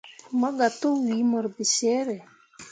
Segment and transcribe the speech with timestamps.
[0.39, 2.17] Mobga tokwii mur bicere.